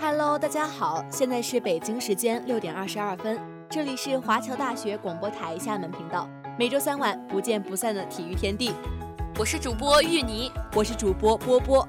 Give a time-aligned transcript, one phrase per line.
[0.00, 3.36] Hello，大家好，现在是北京时间六点二十二分，
[3.68, 8.72] 这里是华侨大学广播台厦门频道，每周三晚不见不散的体育天地。
[9.40, 11.86] 我是主播玉妮，我是主播波波。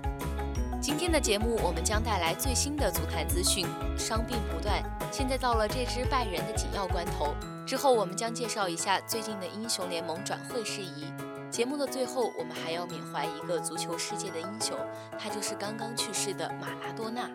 [0.81, 4.81] 今天的节目我们将带来最新的足坛资讯，伤病不断，
[5.12, 7.35] 现在到了这支拜仁的紧要关头。
[7.63, 11.05] 之后我们将介绍一下最近的英雄联盟转会事宜。
[11.51, 14.76] 节目的最后，我们还要缅怀一个足球世界的英雄，
[15.19, 17.30] 他就是刚刚去世的马拉多纳。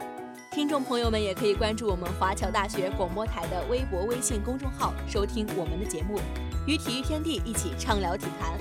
[0.55, 6.21] 听众朋友们也可以关注我们华侨大学广播台的微博、微信公众号，收听我们的节目，
[6.65, 8.57] 与体育天地一起畅聊体坛。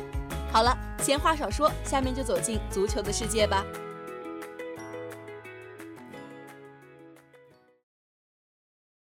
[0.52, 3.64] 好了，闲话少说，下面就走进足球的世界吧。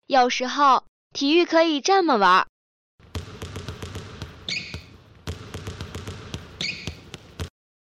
[0.08, 2.48] 有时候体育可以这么玩。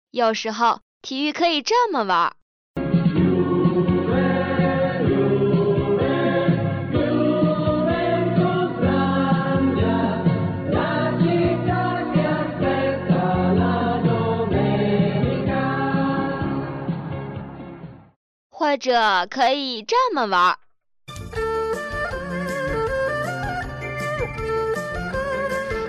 [0.09, 2.38] 有时候体育可以这么玩。
[18.69, 20.59] 或者可以这么玩。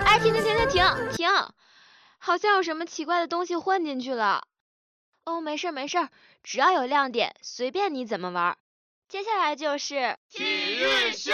[0.03, 1.29] 哎，停停停停停停！
[2.17, 4.47] 好像有什么奇怪的东西混进去了。
[5.25, 6.09] 哦，没事没事，
[6.41, 8.57] 只要有亮点，随便你怎么玩。
[9.07, 11.31] 接下来就是体育秀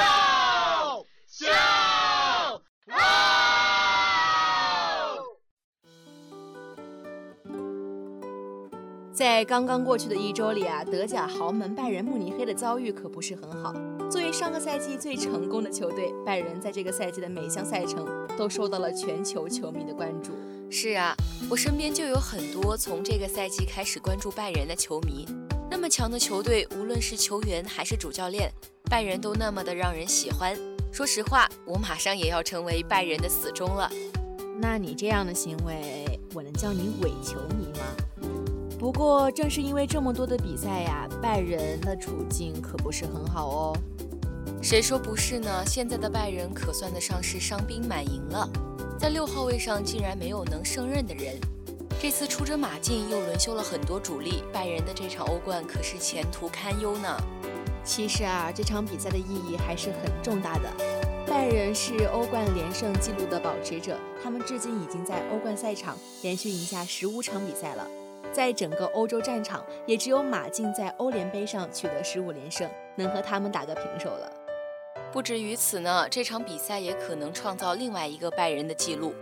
[1.29, 1.47] 秀。
[9.17, 13.73] 在刚刚过去的一周里啊，德甲豪门拜仁慕尼黑的遭遇可不是很好。
[14.11, 18.05] 作为上个赛季最成功的球队，拜仁在这个赛季的每项赛程
[18.37, 20.33] 都受到了全球球迷的关注。
[20.69, 21.15] 是啊，
[21.49, 25.25] 我身边就有很多从这个赛季开始关注拜仁的球迷。
[25.67, 28.53] 那么强的球队，无论是球员还是主教练，
[28.87, 30.55] 拜仁都那么的让人喜欢。
[30.91, 33.89] 说实话，我马上也要成为拜仁的死忠了。
[34.61, 36.05] 那你这样的行为，
[36.35, 37.97] 我能叫你伪球迷吗？
[38.79, 43.77] 不过正是因为这么多的比赛呀，拜仁的处境可不是很好哦。
[44.61, 45.63] 谁说不是呢？
[45.65, 48.47] 现在的拜仁可算得上是伤兵满营了。
[48.99, 51.35] 在六号位上竟然没有能胜任的人，
[51.99, 57.17] 这次出征马竞又轮休了很多主力，拜仁的这场欧冠可是前途堪忧呢。
[57.83, 60.71] 其实啊，这场比赛的意义还是很重大的。
[61.25, 67.87] 拜仁是欧冠连胜纪录的保持者，他们至今已经在欧冠赛场连续赢下十五场比赛了。
[68.33, 74.31] 在整个欧洲战场，也只有马竞在欧联杯上取得十五连胜，能和他们打个平手了。
[75.11, 79.13] 不止于此呢，这场比赛也可能创造另外一个拜仁的记录。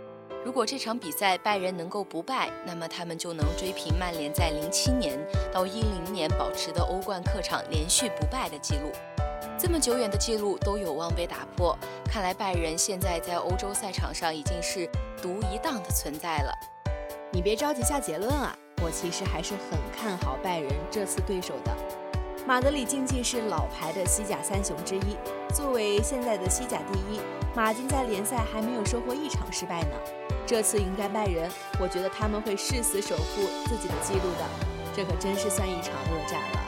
[0.44, 5.18] 如果这场比赛拜仁能够不败，那么他们就能追平曼联在零七年
[5.52, 8.92] 到一零年保持的欧冠客场连续不败的记录。
[9.58, 14.88] 这么久远的记录都有望被打破，看来拜仁现在在欧洲赛场上已经是
[15.20, 16.52] 独一档的存在了。
[17.32, 21.76] 你别着急下结论啊，我其实还是很看好拜仁这次对手的。
[22.46, 25.16] 马德里竞技是老牌的西甲三雄之一，
[25.52, 27.20] 作为现在的西甲第一，
[27.54, 29.96] 马竞在联赛还没有收获一场失败呢。
[30.46, 31.50] 这次迎战拜仁，
[31.80, 34.46] 我觉得他们会誓死守护自己的记录的，
[34.94, 36.60] 这可真是算一场恶战了。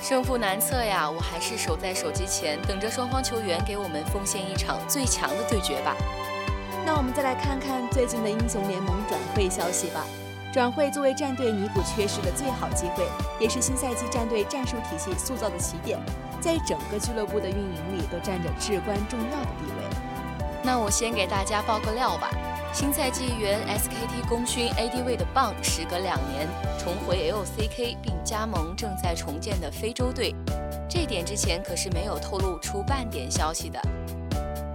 [0.00, 5.94] 胜负难测呀，我还是守在手机前，等着双方球员给我们奉献一场最强的对决吧。
[6.86, 10.06] 那我们再来看看最近的英雄联盟转会消息吧。
[10.52, 13.06] 转会作为战队弥补缺失的最好机会，
[13.40, 15.98] 也是新赛季战队战术体系塑造的起点，
[16.42, 19.96] 在整个俱乐部的运营里都占着至关重要的地位。
[20.62, 22.28] 那我先给大家爆个料吧，
[22.74, 26.46] 新赛季原 SKT 功勋 AD 位的棒，时隔两年
[26.78, 30.34] 重回 LCK 并加盟正在重建的非洲队，
[30.86, 33.80] 这点之前可是没有透露出半点消息的。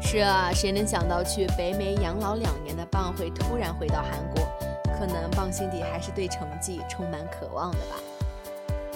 [0.02, 4.57] 是啊，谁能想到去北美养老两年的棒会突然回到韩国？
[4.98, 7.96] 可能棒心底还是对成绩充满渴望的吧。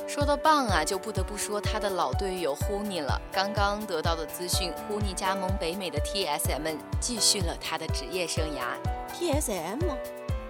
[0.07, 3.21] 说到棒啊，就不得不说他的老队友 Huni 了。
[3.31, 8.75] 刚刚得到的资讯，Huni 加盟北美的 TSM，继续了他的职业生涯。
[9.15, 9.79] TSM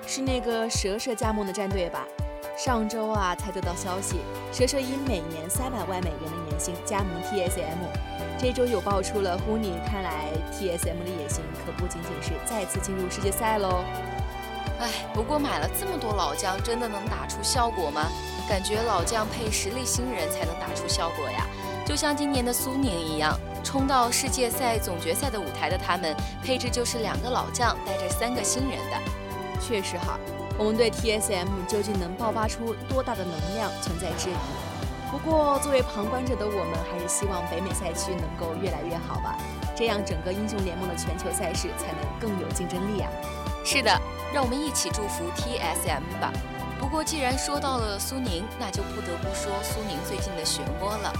[0.07, 2.07] 是那个蛇蛇加盟的战队吧？
[2.57, 4.17] 上周啊才得到消息，
[4.51, 7.77] 蛇蛇以每年三百万美元的年薪加盟 TSM。
[8.39, 13.83] 这周有爆出了 Huni，看来 TSM 的野心可不仅仅是再次进入世界赛喽。
[14.81, 18.09] 哎，不过买了这么多老将，真的能打出效果吗？
[18.49, 21.45] 感觉老将配实力新人才能打出效果呀。
[21.85, 28.97] 就像今年的苏宁一样，冲到世界赛总决赛的舞台的他们，配置就是两个老将带着三个新人的。
[29.61, 30.19] 确实哈，
[30.57, 34.35] 我们对 TSM 究竟能爆发出多大的能量存在质疑。
[35.11, 39.37] 不过，作为旁观者的我们，还是希望北美赛区能够越来越好吧，
[39.75, 43.09] 这样整个英雄联盟的全球赛事才能更有竞争力啊！
[43.63, 44.01] 是的，
[44.33, 46.31] 让我们一起祝福 TSM 吧。
[46.79, 51.13] 不过，既然说到了苏宁，那就不得不说苏宁最近的漩涡了。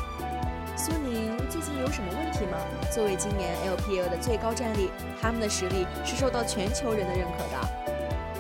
[0.75, 2.58] 苏宁最近有什么问题吗？
[2.92, 4.90] 作为今年 LPL 的最高战力，
[5.22, 7.58] 他们的实力是受到全球人的认可的。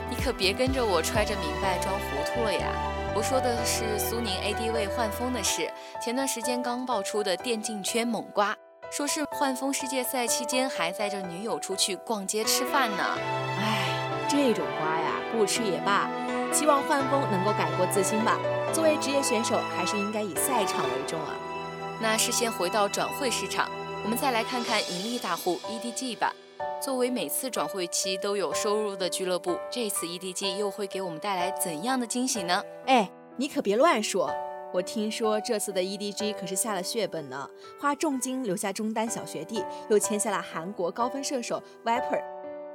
[0.09, 2.67] 你可别跟着我揣着明白装糊涂了呀！
[3.13, 5.69] 我说的是苏宁 AD 位换风的事，
[6.01, 8.55] 前段时间刚爆出的电竞圈猛瓜，
[8.89, 13.03] 说是换风世界赛期间还载着女友出去逛街吃饭呢。
[13.59, 13.80] 唉，
[14.31, 16.09] 这种瓜呀，不吃也罢。
[16.53, 18.39] 希望换风能够改过自新吧。
[18.71, 21.35] 作为职业选手，还是应该以赛场为重啊。
[22.01, 23.69] 那是先回到转会市场，
[24.05, 26.33] 我们再来看看盈利大户 EDG 吧。
[26.81, 32.63] 作为每次转会期都有收入的俱乐部，这次 EDG 又会给我们带来怎样的惊喜呢？
[32.85, 34.31] 哎，你可别乱说！
[34.73, 37.49] 我听说这次的 EDG 可是下了血本呢，
[37.81, 42.21] 花重金留下中单小学弟，又签下了韩国高分射手 Viper。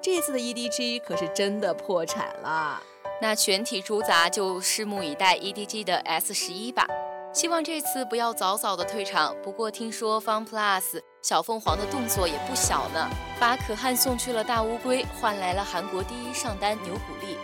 [0.06, 2.80] 这次的 EDG 可是真的破产了。
[3.20, 6.86] 那全体猪杂就拭目以待 EDG 的 S 十一吧。
[7.34, 9.34] 希望这次不要早早的退场。
[9.42, 11.00] 不过听说 FunPlus。
[11.22, 13.10] 小凤凰的动作也不小呢，
[13.40, 17.36] 把可汗送去了大乌龟，换来了韩国第一上单牛古力。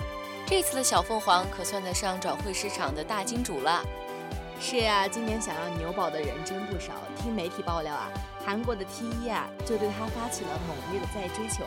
[0.47, 3.83] 这次的小凤凰可算得上转会市场的大金主了。
[4.61, 6.93] 是呀，今年想要牛宝的人真不少。
[7.21, 8.09] 听媒体爆料啊，
[8.47, 11.65] 韩国的 T 一啊就对他发起了猛烈的再追求，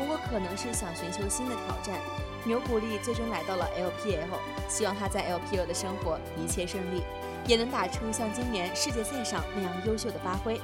[0.00, 2.00] 不过可能是想寻求新的挑战。
[2.46, 4.16] 牛古力最终来到了 LPL，
[4.66, 7.02] 希望他在 LPL 的生活一切顺利，
[7.46, 10.58] 也能打出像今年世界赛上那样优秀的发挥。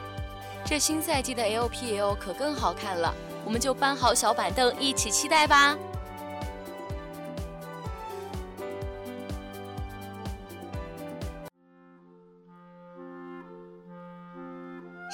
[0.65, 5.77] 这新赛季的 LPL 可更好看了，我们就搬好小板凳一起期待吧。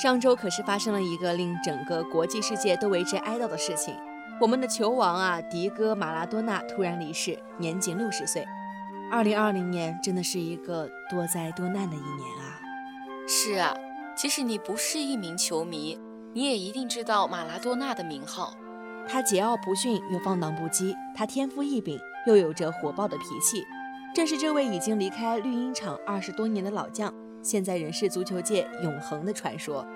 [0.00, 3.96] 上周可是发生了一个令整个国际世界都为之哀悼的事情，
[4.42, 8.44] 我们的球王啊，迪戈马拉多纳突然离世，年仅六十岁。
[9.08, 12.58] 二零二零年真的是一个多灾多难的一年啊！
[13.28, 13.72] 是啊。
[14.16, 15.96] 即使你不是一名球迷，
[16.34, 18.52] 你也一定知道马拉多纳的名号。
[19.08, 21.96] 他桀骜不驯又放荡不羁，他天赋异禀
[22.26, 23.64] 又有着火爆的脾气。
[24.12, 27.14] 正是这位已经离开绿茵场二十多年的老将，
[27.44, 29.86] 现在仍是足球界永恒的传说。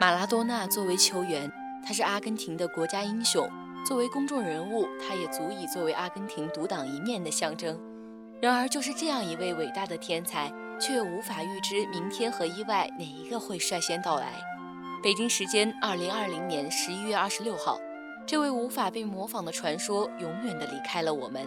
[0.00, 1.52] 马拉多纳作为球员，
[1.84, 3.46] 他是阿根廷的国家英雄；
[3.84, 7.80] 作为公众人物，他也足以作为阿根廷独当一面的象征。
[8.40, 10.52] 然而，就是这样一位伟大的天才。
[10.80, 14.32] 却无法预知明天和意外哪一个会率先到来。
[15.02, 17.78] 北京时间二零二零年十一月二十六号，
[18.26, 21.46] 这位无法被模仿的传说永远的离开了我们。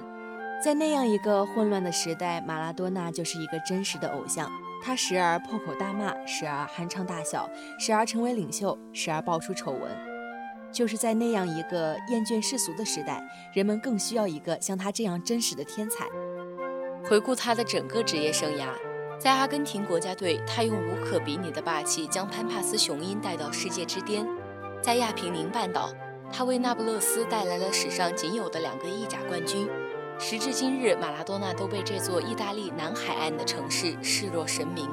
[0.64, 4.48] 在那样一个混乱的时代，马拉多纳就是一个真实的偶像。
[4.84, 7.50] 他时而破口大骂，时而酣畅大笑，
[7.80, 10.13] 时而成为领袖，时而爆出丑闻。
[10.74, 13.24] 就是在那样一个厌倦世俗的时代，
[13.54, 16.06] 人们更需要一个像他这样真实的天才。
[17.06, 18.68] 回顾他的整个职业生涯。
[19.20, 24.26] 在阿根廷国家队，他用无可比拟的霸气将潘帕斯雄鹰带到世界之巅；
[24.82, 25.94] 在亚平宁半岛，
[26.32, 29.70] 他为那不勒斯带来了史上仅有的两个意甲冠军。
[30.20, 34.90] 时至今日，马拉多纳都被这座意大利南海岸的城市视若神明。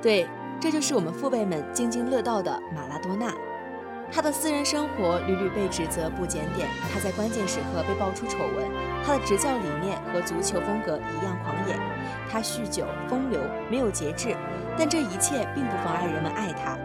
[0.00, 0.28] 对，
[0.60, 3.34] 这就是我们父辈们津津乐道的马拉多纳。
[4.10, 8.70] 他的私人生活屡屡被指责不检点，他在关键时刻被爆出丑闻。
[9.04, 11.76] 他的执教理念和足球风格一样狂野，
[12.30, 14.34] 他酗酒风流，没有节制，
[14.78, 16.78] 但这一切并不妨碍人们爱他。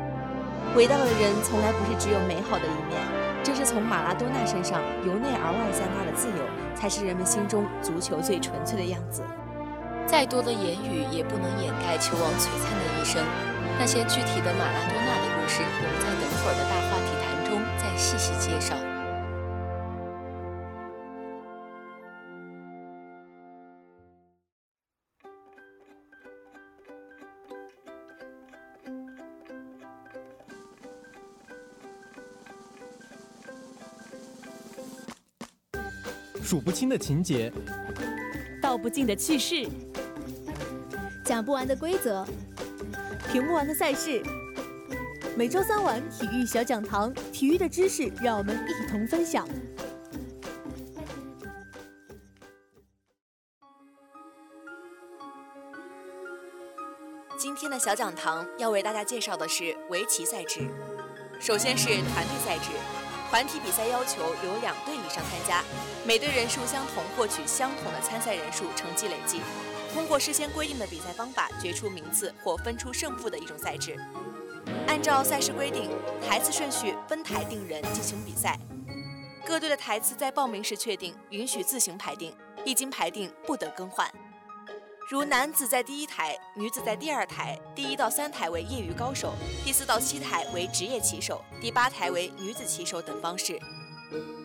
[0.76, 3.00] 伟大的人从来不是只有美好的一面，
[3.44, 6.44] 正是从马拉多纳身上由内而外散发的自由，
[6.76, 9.24] 才是人们心中足球最纯粹的样子。
[10.06, 13.24] 再多的言语也不能掩盖球王璀璨的一生。
[13.80, 17.11] 那些具体的马拉多纳的故事，我们在等会儿的大话题
[17.92, 18.76] 再细细介绍。
[36.42, 37.52] 数不清的情节，
[38.62, 39.68] 道不尽的趣事，
[41.26, 42.26] 讲不完的规则。
[43.32, 44.22] 评不完的赛事，
[45.38, 49.48] 每周三晚体育小讲堂，体育的知识让我们一同分享。
[57.40, 60.68] 今天的小讲堂要为大家介绍的是围棋赛制。
[61.40, 62.70] 首先是团队赛制，
[63.30, 65.64] 团体比赛要求有两队以上参加，
[66.06, 69.40] 每队人数相同，获取相同的参赛人数成绩累计。
[69.94, 73.98] 通过事先规定的比赛方法决出名次或分出胜负的一种赛制。
[74.88, 75.90] 按照赛事规定，
[76.28, 78.58] 台次顺序分台定人进行比赛。
[79.46, 84.10] 各队的台次在报名时确定，允许自行排定，一经排定不得更换。
[85.10, 89.34] 如男子在第一台，女子在第二台，第一到三台为业余高手，
[89.66, 93.60] 第四到七台为职业棋手，第八台为女子棋手等方式。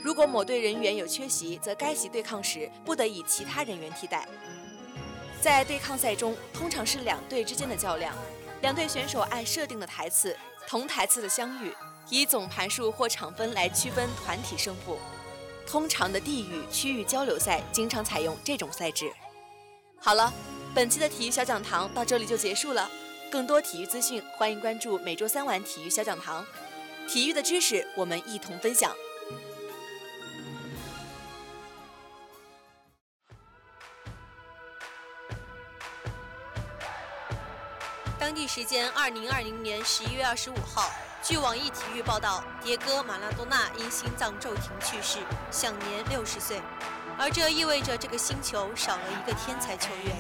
[0.02, 4.26] 如果某队人员有缺席，则该席对抗时不得以其他人员替代。
[5.40, 8.14] 在对抗赛中，通常是两队之间的较量，
[8.62, 10.36] 两队选手按设定的台次，
[10.66, 11.74] 同台次的相遇，
[12.08, 14.98] 以总盘数或场分来区分团体胜负。
[15.66, 19.10] 通常的地域、区域交流赛经常采用这种赛制。
[19.98, 20.32] 好了。
[20.74, 22.90] 本期的体育小讲堂到这里就结束了。
[23.30, 26.44] 更多体育资讯，欢迎关注每周三晚体育小讲堂。
[27.08, 28.94] 体育的知识，我们一同分享。
[38.56, 40.90] 时间二零二零年十一月二十五号，
[41.22, 45.18] 据网易体育报道，迭戈·马拉多纳因心脏骤停去世，
[45.50, 46.58] 享年六十岁。
[47.18, 50.16] 而这意味着这个星球少了一个天才球员。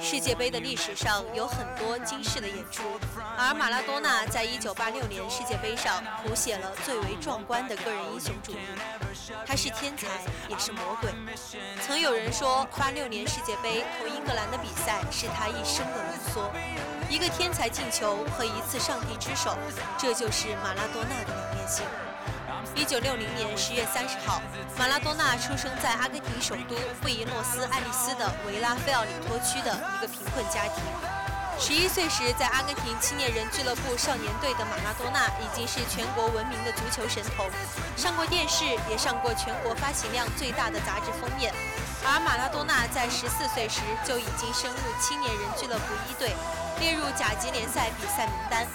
[0.00, 2.82] 世界杯的历史上有很多惊世的演出，
[3.36, 8.56] 而马拉多纳在1986年世界杯上谱写了最为壮观的个人英雄主义。
[9.44, 10.06] 他是天才，
[10.48, 11.10] 也是魔鬼。
[11.86, 16.50] 曾有人说，86年世界杯同英格兰的比赛是他一生的浓缩。
[17.12, 19.54] 一个天才进球和一次上帝之手，
[19.98, 21.84] 这就是马拉多纳的两面性。
[22.74, 24.40] 一九六零年十月三十号，
[24.78, 30.82] 马拉多纳出生在阿根廷首都布宜诺斯艾利斯的维拉菲奥里托区的一个贫困家庭。
[31.60, 37.44] 十一岁时，在阿根廷青年人俱乐部少年队的马拉多纳已经是全国闻名的足球神童，
[37.94, 41.52] 上过电视，也上过全国发行量最大的杂志封面。
[42.04, 46.34] 而马拉多纳在十四岁时就已经升入青年人俱乐部一队，
[46.80, 48.66] 列入甲级联赛比赛名单。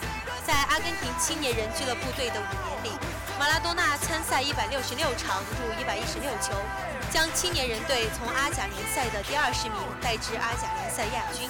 [0.48, 2.98] 在阿根廷青年人俱乐部队的五年里，
[3.38, 6.54] 马拉多纳参赛一百六十六场，入一百一十六球，
[7.12, 11.50] 将青年人队从阿甲联赛的第二十名带至阿甲联赛亚军，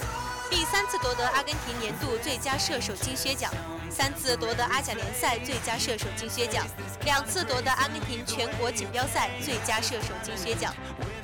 [0.50, 3.52] 并三次夺得阿根廷年度最佳射手金靴奖，
[3.98, 6.64] 三次夺得阿甲联赛最佳射手金靴奖，
[7.04, 10.72] 两次夺得阿根廷全国锦标赛最佳射手金靴奖。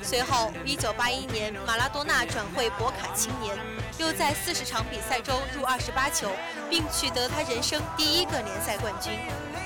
[0.02, 3.56] 随后，一九八一年，马拉多纳转会博卡青年，
[3.96, 6.28] 又在四十场比赛中入二十八球，
[6.68, 9.20] 并取得他人生第一个联赛冠军。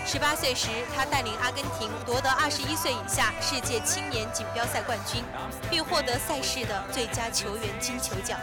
[0.04, 5.24] 十八岁时，他带领阿根廷夺得二十一岁以下世界青年锦标赛冠军，
[5.70, 8.38] 并获得赛事的最佳球员金球奖。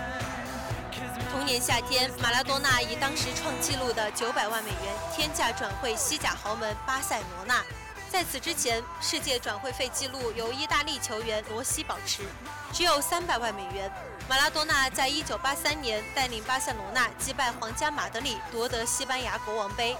[1.36, 4.80] 同年夏天，马拉多纳以当时创纪录的九百万美元
[5.14, 7.62] 天价转会西甲豪门巴塞罗那。
[8.10, 12.24] 在此之前，世界转会费记录由意大利球员罗西保持，
[12.72, 13.92] 只有三百万美元。
[14.30, 19.98] 马拉多纳在一九八三年带领巴塞罗那击败皇家马德里，夺得西班牙国王杯。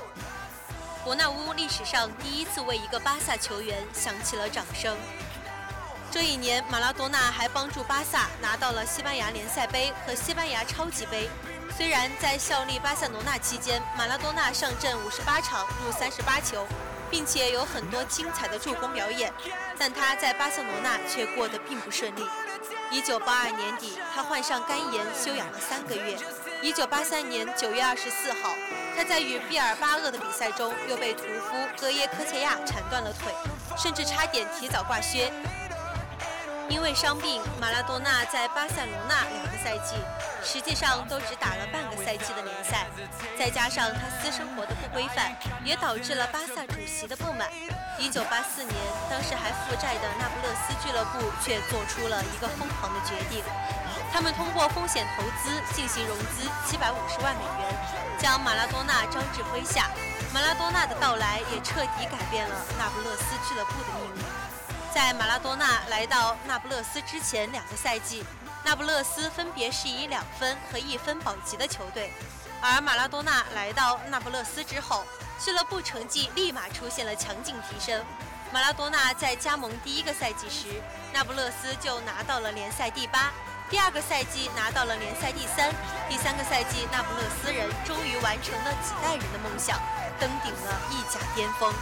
[1.04, 4.98] 伯纳乌历史上第一次为一个巴萨球员响起了掌声。
[6.16, 11.30] 这一年，马拉多纳还帮助巴萨拿到了西班牙联赛杯和西班牙超级杯。
[11.76, 16.66] 虽然在效力巴塞罗那期间，马拉多纳上阵五十八场，入三十八球。
[17.12, 19.32] 并且有很多精彩的助攻表演，
[19.78, 22.28] 但他在巴塞罗那却过得并不顺利。
[22.90, 26.18] 一九八二年底，他患上肝炎，休养了三个月。
[26.64, 28.56] 一九八三年九月二十四号，
[28.98, 33.32] 他在与毕尔巴鄂的比赛中又被屠夫戈耶科切亚铲断了腿，
[33.78, 35.32] 甚至差点提早挂靴。
[36.68, 39.96] 因为伤病，马拉多纳在巴塞罗那两个赛季，
[40.44, 42.88] 实际上都只打了半个赛季的联赛。
[43.38, 47.50] 再加上他私生活的不规范，也导致了巴萨主席的不满。
[48.00, 48.76] 一九八四年，
[49.10, 53.44] 当时还负债的那不勒斯俱乐部却做出了一个疯狂的决定，
[54.12, 57.76] 他们通过风险投资进行融资七百五十万美元，
[58.18, 59.90] 将马拉多纳招至麾下。
[60.34, 64.55] 马拉多纳的到来也彻底改变了那不勒斯俱乐部的命运。
[64.96, 68.24] 在马拉多纳来到那不勒斯之前两个赛季，
[68.64, 72.14] 那不勒斯分别是以两分和一分保级的球队，
[72.62, 75.04] 而马拉多纳来到那不勒斯之后，
[75.38, 78.02] 俱乐部成绩立马出现了强劲提升。
[78.54, 83.34] 马拉多纳在加盟第一个赛季时，那不勒斯就拿到了联赛第八；
[83.70, 85.74] 第二个赛季拿到了联赛第三；
[86.08, 89.78] 第三个赛季，那不勒斯人终于完成了几代人的梦想，
[90.22, 91.74] 登顶了意甲巅峰。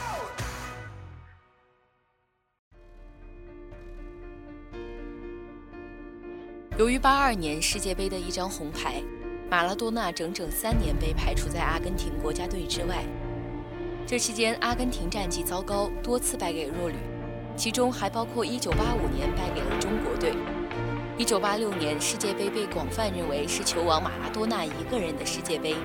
[6.75, 8.95] 由于八二年世界杯的一张红牌，
[9.47, 13.05] 马拉多纳整整三年被排除在阿根廷国家队之外。
[14.07, 16.95] 这期间，阿根廷战绩糟糕，多次败给弱旅，
[17.55, 18.73] 其中还包括1985
[19.13, 20.33] 年败给了中国队。
[21.15, 25.75] 一九八六年世界杯被广泛认为是球王马拉多纳一个人的世界杯。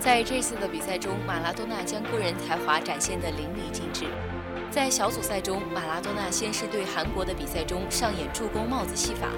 [0.00, 4.06] 在这次的比赛中，马拉多纳将个人才华展现得淋漓尽致。
[4.70, 9.28] 在小组赛中，马拉多纳先是对韩国的比赛中上演助攻帽子戏法，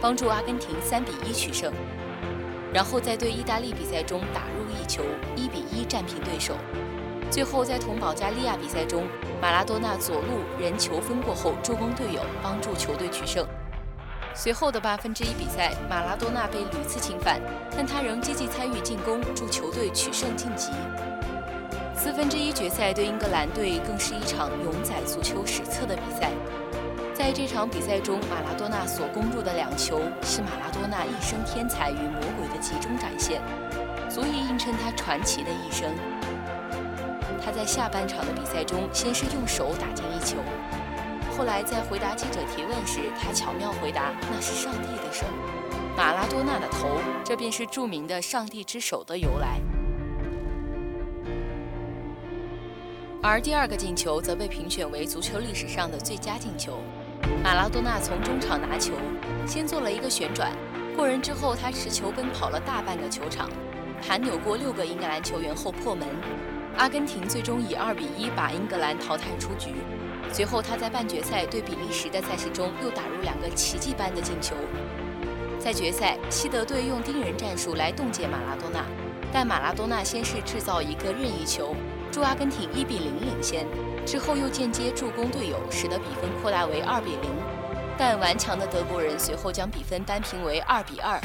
[0.00, 1.72] 帮助阿根廷三比一取胜，
[2.72, 5.02] 然后在对意大利比赛中打入一球，
[5.34, 6.54] 一比一战平对手。
[7.28, 9.04] 最后在同保加利亚比赛中，
[9.42, 13.44] 马拉多纳左路人球分过后助攻队友，帮助球队取胜。
[14.32, 17.40] 随后的八分之一比赛，马拉多纳被屡次侵犯，
[17.76, 20.70] 但他仍积极参与进攻，助球队取胜晋级。
[22.04, 26.30] 四分之一决赛对英格兰队更是一场永载足球史册的比赛。
[27.14, 33.40] 在这场比赛中，马拉多纳所攻入的两球是马拉多纳一生天才与魔鬼的集中展现，
[34.10, 35.90] 足以映衬他传奇的一生。
[37.42, 40.36] 他在下半场的比赛中，先是用手打进一球，
[41.38, 45.24] 后来在回答记者提问时，他巧妙回答那是上帝的手，
[45.96, 49.58] 马拉多纳的头，这便是著名的“上帝之手”的由来。
[53.26, 56.78] 而第二个进球则被评选为足球历史上的最佳进球。
[57.42, 58.92] 马拉多纳从中场拿球，
[59.46, 60.52] 先做了一个旋转，
[60.94, 63.48] 过人之后，他持球奔跑了大半个球场，
[64.06, 66.06] 盘扭过六个英格兰球员后破门。
[66.76, 69.70] 阿根廷最终以二比一把英格兰淘汰出局。
[70.30, 74.54] 随后，他在半决赛对比利时的赛事中又打入两个奇迹般的进球。
[75.58, 78.84] 在决赛，西德队用盯人战术来冻结马拉多纳，
[79.32, 81.74] 但马拉多纳先是制造一个任意球。
[82.14, 83.66] 助阿根廷一比零领先，
[84.06, 87.28] 之后又间接助攻队友，使得比分扩大为二比零。
[87.98, 91.20] 但顽强的德国人随后将比分扳平为二比二，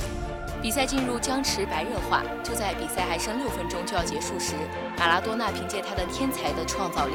[0.63, 2.23] 比赛进入僵持白热化。
[2.43, 4.55] 就在比赛还剩六分钟就要结束时，
[4.97, 7.13] 马拉多纳凭借他的天才的创造力，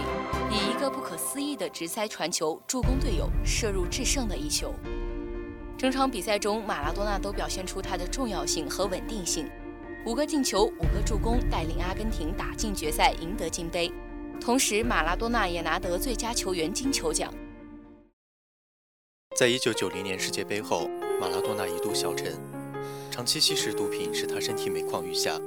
[0.53, 4.73] 以一个不可思议的直塞传球助攻队友，射入制胜的一球。
[5.77, 9.51] 整场比赛中，马拉多纳都表现出他的重要性和稳定性。
[10.07, 13.91] 五个进球，五个助攻，带领阿根廷打进决赛，赢得金杯。
[14.39, 17.33] 同时，马拉多纳也拿得最佳球员金球奖。
[19.35, 22.39] 在一九九零年世界杯后，马拉多纳一度消沉，
[23.11, 25.41] 长期吸食毒品使他身体每况愈下，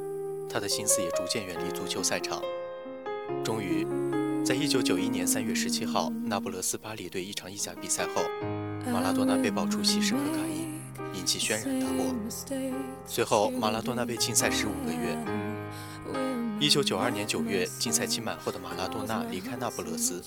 [0.50, 2.42] 他的心思也逐渐远离足球赛场。
[3.44, 3.86] 终于，
[4.44, 8.24] 在一九九一年三月十七号，那不勒斯巴黎队一场意甲比赛后，
[8.92, 10.57] 马拉多纳被爆出吸食可卡因。
[11.28, 12.16] 起轩然大波。
[13.06, 15.18] 随后，马拉多纳被禁赛十五个月。
[16.60, 20.24] 一九九二年九月，禁赛期满后的马拉多纳离开那不勒斯，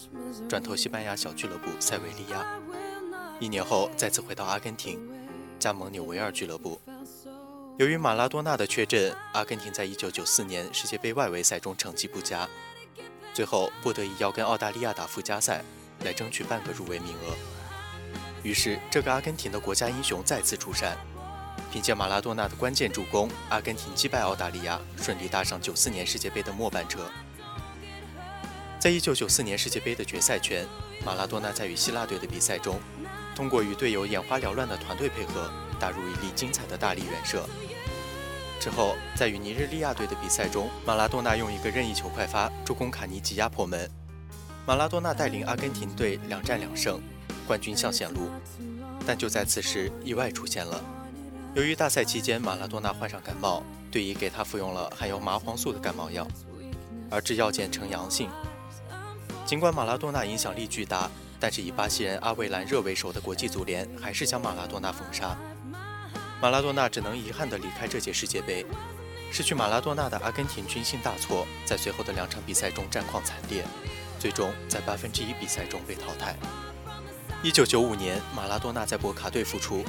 [0.48, 2.46] 转投西班牙小俱乐部塞维利亚。
[3.40, 5.00] 一年后，再次回到阿根廷，
[5.58, 6.78] 加盟纽维尔俱乐部。
[7.78, 12.46] 由于马拉多纳的缺阵，阿根廷在一九九四年世界杯外围赛中成绩不佳，
[13.32, 15.64] 最后不得已要跟澳大利亚打附加赛，
[16.04, 17.60] 来争取半个入围名额。
[18.42, 20.96] 于是，这个阿根廷的国家英雄再次出山，
[21.70, 27.11] 凭借马拉多纳的关键助攻，阿根廷击败澳大利亚，顺利搭上九四年世界杯的末班车。
[28.79, 30.66] 在一九九四年世界杯的决赛圈，
[31.05, 32.81] 马拉多纳在与希腊队的比赛中，
[33.37, 37.46] 通过与队友眼花缭乱的团队配合，打入一粒精彩的大力远射。
[38.59, 43.90] 之后，在与尼日利亚队的比赛中，马拉多纳用一个任意球快发助攻卡尼吉亚破门，
[44.66, 47.03] 马拉多纳带领阿根廷队两战两胜。
[47.50, 48.30] 冠军象显露，
[49.04, 50.80] 但就在此时，意外出现了。
[51.52, 56.24] 由于大赛期间马拉多纳患上感冒，队医给他服用了含有麻黄素的感冒药，
[57.10, 58.30] 而制药检呈阳性。
[59.44, 61.10] 尽管马拉多纳影响力巨大，
[61.40, 65.36] 但是以巴西人阿维兰热为首的国际足联还是将马拉多纳封杀。
[66.40, 68.64] 马拉多纳只能遗憾地离开这届世界杯。
[69.32, 73.64] 失去马拉多纳的阿根廷军心大挫，在随后的两场比赛中战况惨烈，
[74.20, 76.36] 最终在八分之一比赛中被淘汰。
[77.42, 79.83] 一九九五年，马拉多纳在博卡队复出，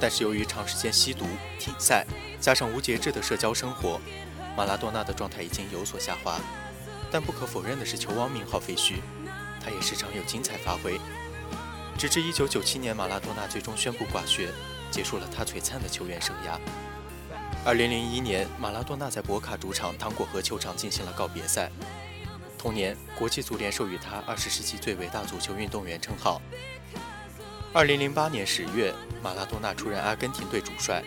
[0.00, 1.24] 但是由于长时间吸毒、
[1.56, 2.04] 停赛，
[2.40, 4.00] 加上无节制的社交生活，
[4.56, 6.40] 马拉多纳的状态已经有所下滑。
[7.08, 8.94] 但不可否认的是，球王名号废墟，
[9.64, 10.98] 他也时常有精彩发挥。
[11.96, 14.48] 直至一九九七年，马拉多纳最终宣布挂靴，
[14.90, 16.58] 结束了他璀璨的球员生涯。
[17.64, 21.70] 二零零一年，马拉多纳在博卡主场糖果河球场进行了告别赛。
[22.58, 26.42] 同年，国际足联授予他二十世纪最伟大足球运动员称号。
[27.76, 28.90] 二零零八年十月，
[29.22, 31.04] 马拉多纳出任阿根廷队主帅。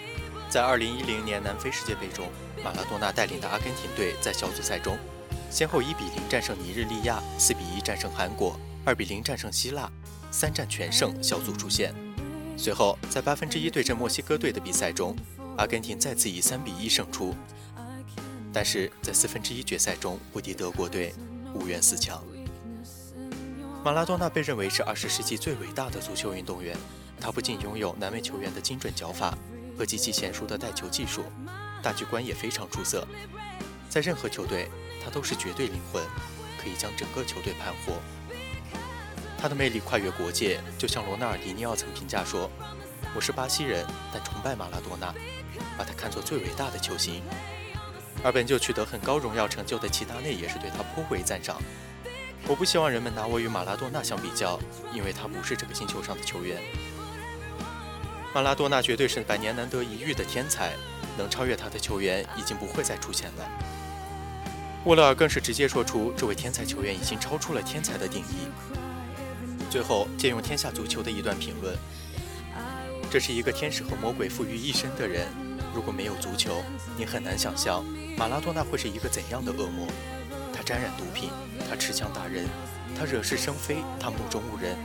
[0.51, 2.29] 在二零一零年南非世界杯中，
[2.63, 4.95] 马拉多纳带领的阿根廷队在小组赛中，
[5.49, 8.55] 先后一比零战胜尼日利亚，四比一战胜韩国，
[8.86, 9.91] 二比零战胜希腊，
[10.29, 11.91] 三战全胜，小组出线。
[12.55, 15.15] 随后，在八分之一对阵墨西哥队的比赛中，
[15.58, 17.34] 阿根廷再次以三比一胜出，
[18.53, 21.15] 但是在四分之一决赛中不敌德国队，
[21.51, 22.23] 无缘四强。
[23.81, 26.75] 马拉多纳被认为是二十世纪最伟大的足球运动员，
[27.19, 29.33] 他不仅拥有南美球员的精准脚法
[29.77, 31.23] 和极其娴熟的带球技术，
[31.81, 33.07] 大局观也非常出色。
[33.89, 34.69] 在任何球队，
[35.01, 36.03] 他都是绝对灵魂，
[36.61, 37.93] 可以将整个球队盘活。
[39.37, 42.51] 他的魅力跨越国界，就像罗纳尔迪尼奥曾评价说
[43.15, 45.13] ：“我是巴西人，但崇拜马拉多纳，
[45.77, 47.23] 把他看作最伟大的球星。”
[48.21, 51.61] 而本就取得很高荣耀成就的齐达内也是对他颇为赞赏。
[52.49, 54.59] 我不希望人们拿我与马拉多纳相比较，
[54.91, 56.57] 因为他不是这个星球上的球员。
[58.33, 60.73] 马拉多纳绝对是百年难得一遇的天才，
[61.15, 63.47] 能超越他的球员已经不会再出现了。
[64.85, 68.47] 沃勒尔更是直接说出，这位天才球员已经超出了天才的定义。
[69.69, 71.77] 最后借用天下足球的一段评论：
[73.12, 75.27] 这是一个天使和魔鬼赋予一身的人。
[75.71, 76.63] 如果没有足球，
[76.97, 77.85] 你很难想象
[78.17, 79.88] 马拉多纳会是一个怎样的恶魔。
[80.69, 81.32] 沾染毒品，
[81.67, 82.47] 他持枪打人，
[82.95, 84.77] 他惹是生非，他目中无人。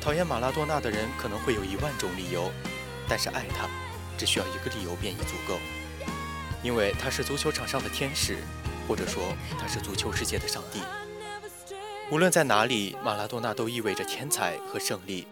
[0.00, 2.50] 讨厌马拉多纳的人可能会有一万种理由，
[3.06, 3.68] 但是爱他，
[4.16, 5.58] 只需要一个理由便已足够，
[6.62, 8.38] 因为他是足球场上的天使，
[8.88, 10.80] 或者说他是足球世界的上帝。
[12.10, 15.28] 无论在哪里，马拉多纳都意味着天才和胜利，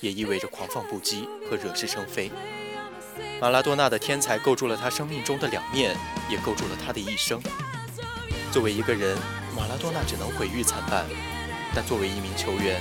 [0.00, 2.30] 也意味着狂放不羁和惹是生非。
[3.40, 5.96] 马拉多纳的天才构筑了他生命中的两面，
[6.30, 7.42] 也构筑了他的一生。
[8.52, 9.16] 作为一个人，
[9.56, 11.06] 马拉多纳只能毁誉参半，
[11.74, 12.80] 但作为一名球员，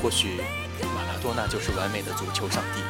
[0.00, 0.40] 或许。
[0.82, 2.82] 马拉多纳就是完美的足球上帝。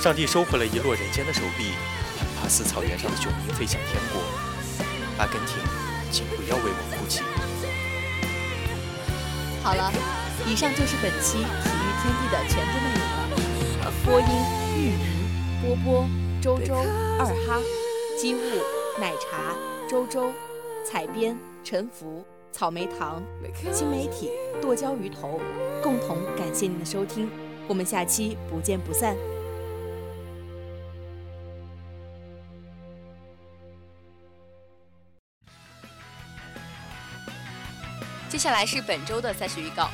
[0.00, 1.72] 上帝收回了遗落人间的手臂，
[2.16, 4.22] 潘帕斯草原上的雄鹰飞向天国。
[5.18, 5.56] 阿根廷，
[6.12, 7.24] 请不要为我哭泣。
[9.64, 9.92] 好了，
[10.46, 13.34] 以上就是本期体育天地的全部内容了。
[14.04, 14.26] 播音：
[14.76, 15.02] 玉莹、
[15.60, 16.08] 波波、
[16.40, 16.76] 周周、
[17.18, 17.58] 二哈、
[18.16, 18.38] 机务、
[19.00, 19.56] 奶茶、
[19.92, 20.32] 周周、
[20.90, 22.24] 采编：陈福。
[22.50, 23.22] 草莓糖、
[23.70, 25.38] 新媒体、剁椒鱼头，
[25.82, 27.30] 共同感谢您的收听，
[27.68, 29.14] 我们下期不见不散。
[38.30, 39.90] 接下来是本周的赛事预告：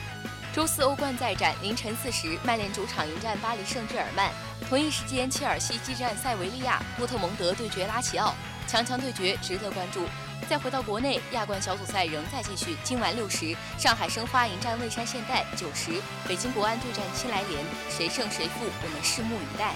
[0.55, 4.31] 周四欧冠再战，凌晨四时，曼联主场迎战巴黎圣日耳曼；
[4.69, 8.35] 同一时间，切尔西激战塞维利亚，多特蒙德对决拉齐奥，
[8.69, 10.03] 强强对决，值得关注。
[10.49, 12.77] 再回到国内，亚冠小组赛仍在继续。
[12.85, 19.75] 今晚六时，上海申花迎战蔚山现代；九时，北京国安对战新来联，谁胜谁负，我们拭目以待。